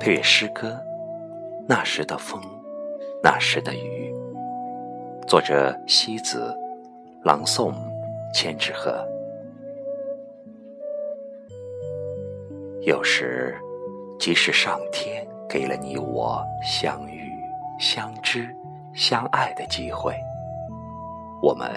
[0.00, 0.68] 配乐诗歌
[1.66, 2.40] 《那时的风，
[3.20, 4.14] 那时的雨》，
[5.26, 6.56] 作者西子，
[7.24, 7.74] 朗诵
[8.32, 9.04] 千纸鹤。
[12.82, 13.56] 有时，
[14.20, 17.32] 即使上天给了你我相遇、
[17.80, 18.54] 相知、
[18.94, 20.14] 相爱的机会，
[21.42, 21.68] 我们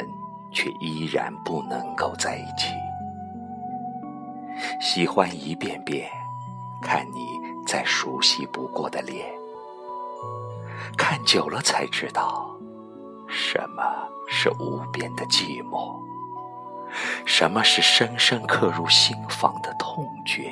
[0.54, 2.76] 却依然不能够在一起。
[4.80, 6.08] 喜欢一遍遍
[6.84, 7.41] 看你
[7.72, 9.26] 再熟悉不过的脸，
[10.98, 12.54] 看久了才知道
[13.30, 13.82] 什么
[14.28, 15.98] 是无边的寂寞，
[17.26, 20.52] 什么是深深刻入心房的痛觉。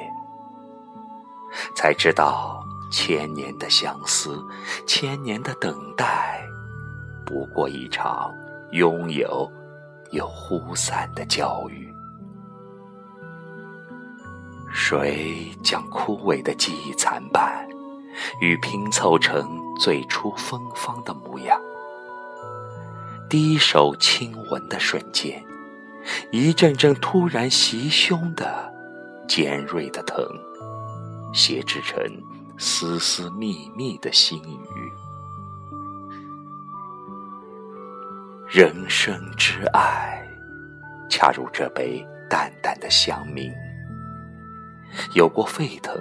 [1.75, 4.41] 才知道，千年的相思，
[4.87, 6.41] 千年的等待，
[7.25, 8.33] 不过一场
[8.71, 9.51] 拥有
[10.11, 11.88] 又忽散的教育。
[14.73, 17.67] 谁将枯萎的记忆残瓣，
[18.41, 21.59] 与拼凑成最初芬芳的模样？
[23.29, 25.43] 第一手亲吻的瞬间，
[26.31, 28.73] 一阵阵突然袭胸的
[29.27, 30.25] 尖锐的疼。
[31.31, 32.03] 写制成
[32.57, 34.91] 丝丝密密的心语，
[38.47, 40.27] 人生之爱，
[41.07, 43.53] 恰如这杯淡淡的香茗，
[45.13, 45.95] 有过沸腾，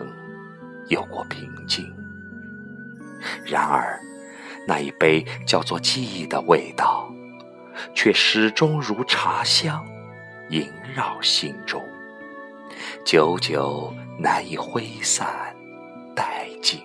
[0.89, 1.93] 有过平静。
[3.45, 3.99] 然而，
[4.67, 7.11] 那一杯叫做记忆的味道，
[7.95, 9.85] 却始终如茶香，
[10.51, 11.83] 萦绕心中，
[13.05, 13.93] 久久。
[14.21, 15.55] 难以挥散
[16.17, 16.83] 殆尽，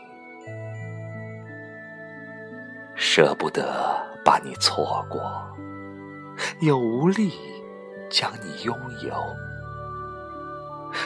[2.94, 5.20] 舍不得把你错过，
[6.62, 7.34] 又无力
[8.08, 9.16] 将你拥有，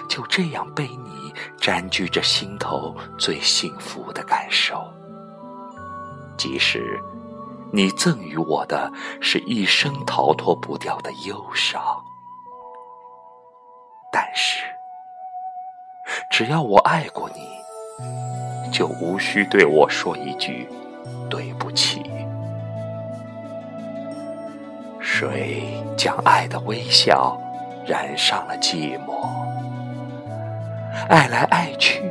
[0.07, 4.85] 就这样被你占据着心头最幸福的感受。
[6.37, 6.99] 即使
[7.71, 11.81] 你赠予我的是一生逃脱不掉的忧伤，
[14.11, 14.63] 但是。
[16.29, 20.69] 只要我爱过你，就无需对我说一句
[21.29, 22.01] 对不起。
[25.01, 25.63] 谁
[25.97, 27.37] 将爱的微笑
[27.85, 29.27] 染上了寂寞？
[31.09, 32.01] 爱来爱去，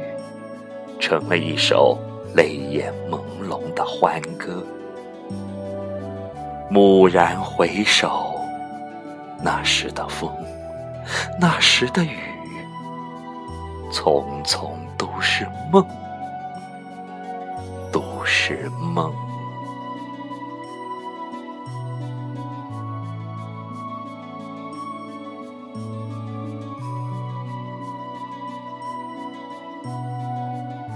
[0.98, 1.98] 成了一首
[2.34, 4.64] 泪眼朦胧的欢歌。
[6.70, 8.40] 蓦然回首，
[9.42, 10.30] 那时的风，
[11.40, 12.18] 那时的雨。
[13.92, 15.86] 匆匆都是梦，
[17.92, 19.12] 都是梦。